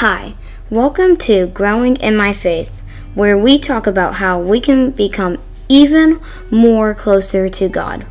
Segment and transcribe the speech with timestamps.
[0.00, 0.32] Hi,
[0.70, 2.82] welcome to Growing in My Faith,
[3.14, 5.36] where we talk about how we can become
[5.68, 8.06] even more closer to God.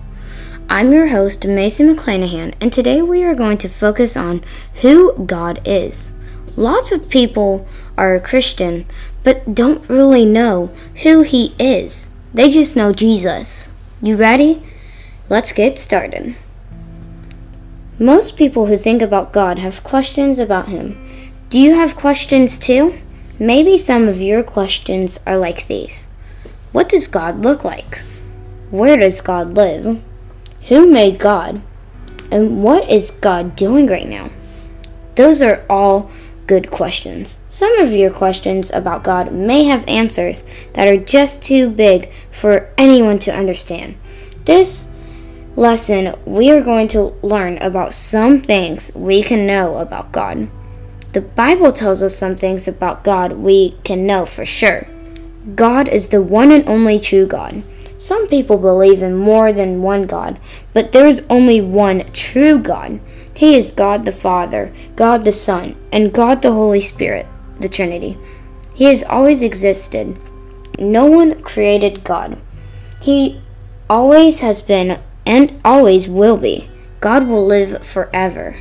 [0.70, 4.44] I'm your host, Mason McClanahan, and today we are going to focus on
[4.84, 6.14] who God is.
[6.56, 7.68] Lots of people
[7.98, 8.86] are a Christian,
[9.24, 10.68] but don't really know
[11.02, 12.12] who He is.
[12.36, 13.76] They just know Jesus.
[14.00, 14.62] You ready?
[15.28, 16.36] Let's get started.
[17.98, 21.04] Most people who think about God have questions about Him.
[21.50, 22.94] Do you have questions too?
[23.40, 26.08] Maybe some of your questions are like these
[26.72, 28.04] What does God look like?
[28.70, 30.00] Where does God live?
[30.68, 31.64] Who made God?
[32.30, 34.30] And what is God doing right now?
[35.16, 36.12] Those are all
[36.46, 37.40] good questions.
[37.50, 42.72] Some of your questions about God may have answers that are just too big for
[42.78, 43.98] anyone to understand.
[44.46, 44.94] This
[45.56, 50.48] lesson, we are going to learn about some things we can know about God.
[51.12, 54.88] The Bible tells us some things about God we can know for sure.
[55.56, 57.64] God is the one and only true God.
[57.98, 60.40] Some people believe in more than one God,
[60.74, 63.02] but there is only one true God.
[63.36, 67.26] He is God the Father, God the Son, and God the Holy Spirit,
[67.60, 68.18] the Trinity.
[68.76, 70.20] He has always existed.
[70.78, 72.38] No one created God.
[73.02, 73.42] He
[73.90, 76.70] always has been and always will be.
[77.00, 78.56] God will live forever.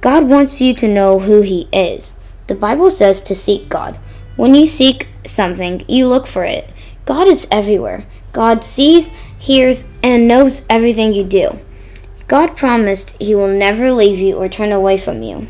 [0.00, 2.18] God wants you to know who He is.
[2.46, 3.98] The Bible says to seek God.
[4.36, 6.72] When you seek something, you look for it.
[7.04, 8.06] God is everywhere.
[8.32, 11.50] God sees, hears, and knows everything you do.
[12.28, 15.48] God promised He will never leave you or turn away from you.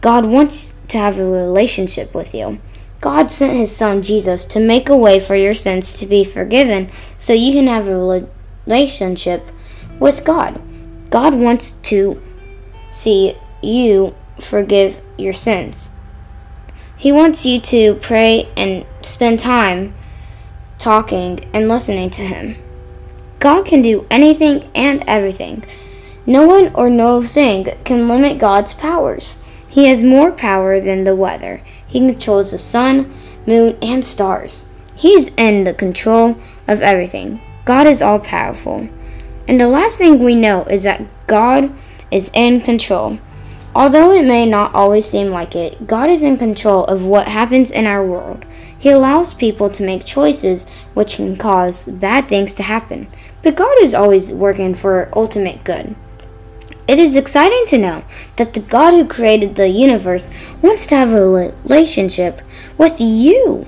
[0.00, 2.60] God wants to have a relationship with you.
[3.00, 6.90] God sent His Son Jesus to make a way for your sins to be forgiven
[7.18, 8.26] so you can have a
[8.66, 9.44] relationship
[9.98, 10.62] with God.
[11.10, 12.22] God wants to
[12.88, 15.92] see you forgive your sins.
[16.96, 19.94] He wants you to pray and spend time
[20.78, 22.56] talking and listening to Him.
[23.38, 25.64] God can do anything and everything.
[26.26, 29.42] No one or no thing can limit God's powers.
[29.68, 31.62] He has more power than the weather.
[31.86, 33.12] He controls the sun,
[33.46, 34.68] moon, and stars.
[34.94, 36.36] He is in the control
[36.68, 37.40] of everything.
[37.64, 38.90] God is all powerful.
[39.48, 41.72] And the last thing we know is that God
[42.10, 43.18] is in control.
[43.74, 47.70] Although it may not always seem like it, God is in control of what happens
[47.70, 48.44] in our world.
[48.76, 53.06] He allows people to make choices which can cause bad things to happen,
[53.42, 55.94] but God is always working for ultimate good.
[56.88, 58.04] It is exciting to know
[58.34, 62.40] that the God who created the universe wants to have a relationship
[62.76, 63.66] with you.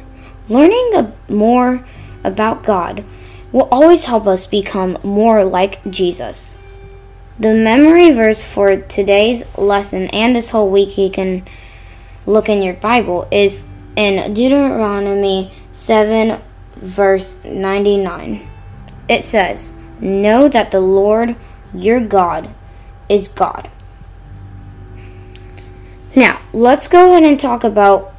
[0.49, 1.85] Learning more
[2.25, 3.05] about God
[3.53, 6.59] will always help us become more like Jesus.
[7.41, 11.45] The memory verse for today's lesson and this whole week you can
[12.27, 13.67] look in your Bible is
[13.97, 16.39] in Deuteronomy 7,
[16.77, 18.47] verse 99.
[19.09, 21.37] It says, Know that the Lord
[21.73, 22.51] your God
[23.09, 23.71] is God.
[26.15, 28.13] Now, let's go ahead and talk about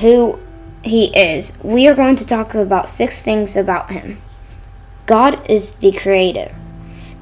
[0.00, 0.38] who
[0.82, 1.58] he is.
[1.62, 4.22] We are going to talk about six things about him.
[5.04, 6.54] God is the creator.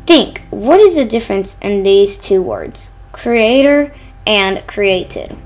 [0.09, 2.93] Think, what is the difference in these two words?
[3.13, 3.93] Creator
[4.27, 5.37] and created.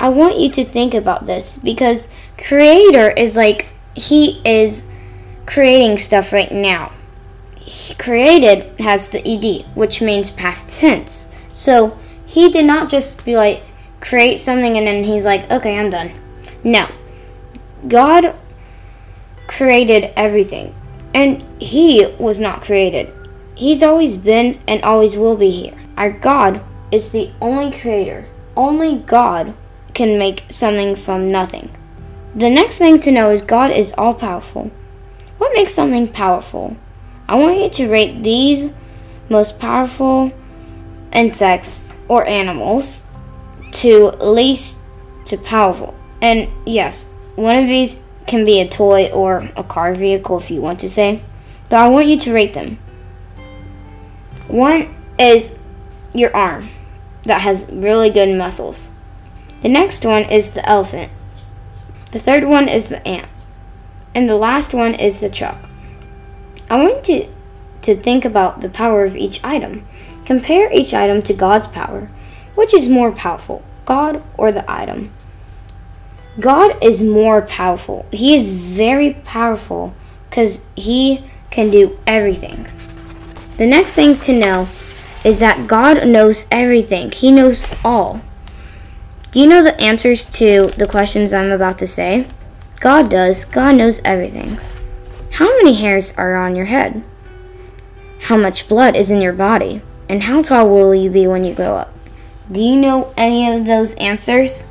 [0.00, 2.08] I want you to think about this because
[2.38, 4.90] creator is like he is
[5.44, 6.92] creating stuff right now.
[7.58, 11.38] He created has the ed, which means past tense.
[11.52, 13.60] So he did not just be like
[14.00, 16.10] create something and then he's like, okay, I'm done.
[16.64, 16.88] No.
[17.86, 18.34] God
[19.46, 20.74] created everything.
[21.12, 23.12] And he was not created.
[23.58, 25.76] He's always been and always will be here.
[25.96, 28.24] Our God is the only creator.
[28.56, 29.52] Only God
[29.94, 31.68] can make something from nothing.
[32.36, 34.70] The next thing to know is God is all powerful.
[35.38, 36.76] What makes something powerful?
[37.28, 38.72] I want you to rate these
[39.28, 40.32] most powerful
[41.12, 43.02] insects or animals
[43.72, 44.82] to least
[45.24, 45.96] to powerful.
[46.22, 50.60] And yes, one of these can be a toy or a car vehicle if you
[50.60, 51.22] want to say,
[51.68, 52.78] but I want you to rate them.
[54.48, 55.54] One is
[56.14, 56.70] your arm
[57.24, 58.92] that has really good muscles.
[59.60, 61.12] The next one is the elephant.
[62.12, 63.28] The third one is the ant.
[64.14, 65.58] And the last one is the truck.
[66.70, 67.28] I want you
[67.82, 69.86] to, think about the power of each item.
[70.24, 72.10] Compare each item to God's power.
[72.54, 75.12] Which is more powerful, God or the item?
[76.40, 78.06] God is more powerful.
[78.12, 79.94] He is very powerful
[80.28, 82.66] because He can do everything.
[83.58, 84.68] The next thing to know
[85.24, 88.20] is that God knows everything, He knows all.
[89.32, 92.26] Do you know the answers to the questions I'm about to say?
[92.80, 93.44] God does.
[93.44, 94.58] God knows everything.
[95.32, 97.02] How many hairs are on your head?
[98.22, 99.82] How much blood is in your body?
[100.08, 101.92] And how tall will you be when you grow up?
[102.50, 104.68] Do you know any of those answers?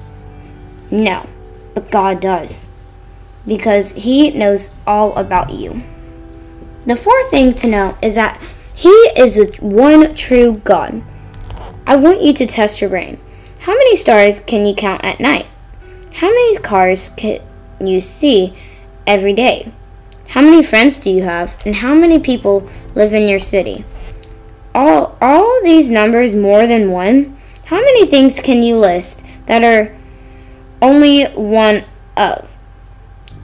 [0.89, 1.27] No,
[1.73, 2.69] but God does.
[3.45, 5.83] Because He knows all about you.
[6.85, 8.41] The fourth thing to know is that
[8.77, 11.01] He is the one true God.
[11.87, 13.19] I want you to test your brain.
[13.61, 15.47] How many stars can you count at night?
[16.13, 17.41] How many cars can
[17.81, 18.53] you see
[19.07, 19.71] every day?
[20.27, 21.57] How many friends do you have?
[21.65, 23.83] And how many people live in your city?
[24.75, 27.35] All, all these numbers more than one?
[27.65, 29.97] How many things can you list that are
[30.83, 31.83] only one
[32.15, 32.59] of?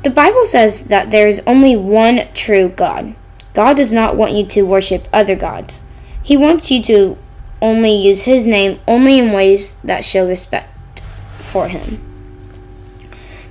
[0.03, 3.15] The Bible says that there is only one true God.
[3.53, 5.85] God does not want you to worship other gods.
[6.21, 7.17] He wants you to
[7.61, 11.01] only use his name only in ways that show respect
[11.37, 12.01] for him.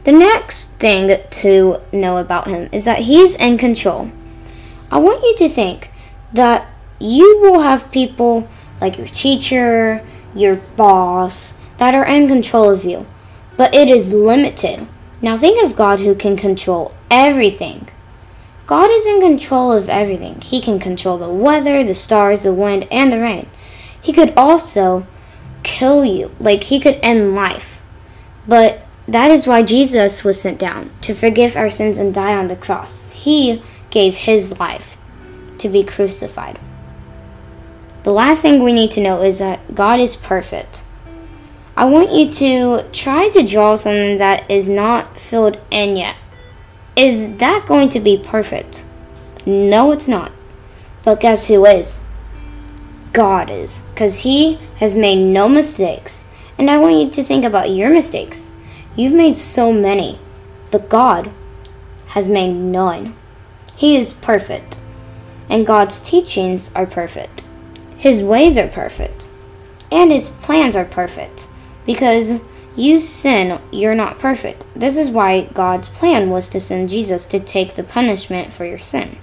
[0.05, 4.11] The next thing to know about him is that he's in control.
[4.91, 5.91] I want you to think
[6.33, 6.67] that
[6.99, 8.49] you will have people
[8.81, 10.05] like your teacher,
[10.35, 13.07] your boss, that are in control of you,
[13.57, 14.87] but it is limited.
[15.21, 17.89] Now think of God who can control everything.
[18.67, 20.41] God is in control of everything.
[20.41, 23.49] He can control the weather, the stars, the wind, and the rain.
[24.01, 25.07] He could also
[25.63, 27.83] kill you, like he could end life.
[28.47, 32.49] But that is why Jesus was sent down to forgive our sins and die on
[32.49, 33.13] the cross.
[33.13, 34.99] He gave his life
[35.59, 36.59] to be crucified.
[38.05, 40.85] The last thing we need to know is that God is perfect.
[41.77, 46.17] I want you to try to draw something that is not filled in yet.
[46.95, 48.85] Is that going to be perfect?
[49.47, 50.31] No, it's not.
[51.05, 52.03] But guess who is?
[53.13, 56.29] God is, because He has made no mistakes.
[56.59, 58.55] And I want you to think about your mistakes.
[58.95, 60.19] You've made so many,
[60.71, 61.33] but God
[62.09, 63.17] has made none.
[63.75, 64.79] He is perfect,
[65.49, 67.45] and God's teachings are perfect.
[67.97, 69.31] His ways are perfect,
[69.91, 71.49] and His plans are perfect.
[71.87, 72.41] Because
[72.77, 74.67] you sin, you're not perfect.
[74.75, 78.79] This is why God's plan was to send Jesus to take the punishment for your
[78.79, 79.19] sin.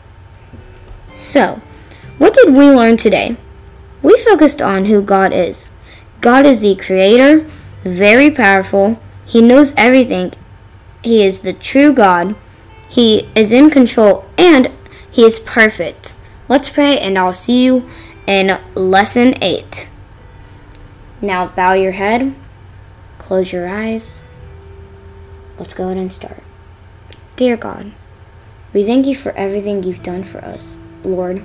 [1.12, 1.62] So,
[2.18, 3.38] what did we learn today?
[4.02, 5.72] We focused on who God is.
[6.22, 7.48] God is the creator,
[7.84, 9.00] very powerful.
[9.26, 10.34] He knows everything.
[11.04, 12.36] He is the true God.
[12.90, 14.72] He is in control and
[15.10, 16.16] he is perfect.
[16.48, 17.88] Let's pray and I'll see you
[18.28, 19.90] in lesson 8.
[21.22, 22.36] Now bow your head,
[23.30, 24.24] close your eyes.
[25.60, 26.42] Let's go ahead and start.
[27.36, 27.92] Dear God,
[28.74, 31.44] we thank you for everything you've done for us, Lord.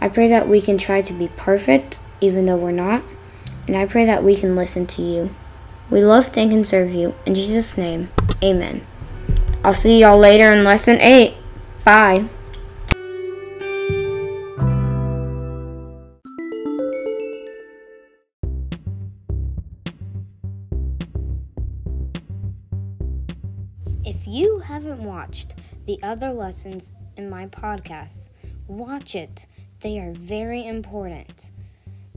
[0.00, 3.04] I pray that we can try to be perfect, even though we're not.
[3.68, 5.30] And I pray that we can listen to you.
[5.92, 7.14] We love, thank, and serve you.
[7.24, 8.10] In Jesus' name,
[8.42, 8.84] amen.
[9.62, 11.34] I'll see y'all later in lesson 8.
[11.84, 12.28] Bye.
[24.32, 28.30] You haven't watched the other lessons in my podcast,
[28.66, 29.46] watch it.
[29.80, 31.50] They are very important.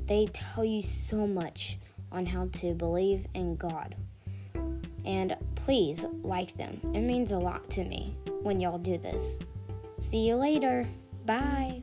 [0.06, 1.78] They tell you so much
[2.14, 3.96] on how to believe in God.
[5.04, 6.80] And please like them.
[6.94, 9.44] It means a lot to me when y'all do this.
[9.98, 10.88] See you later.
[11.26, 11.82] Bye.